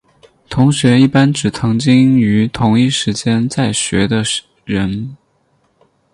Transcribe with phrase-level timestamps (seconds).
[0.49, 4.23] 同学一般指曾经于同一时间在学的
[4.65, 5.15] 人。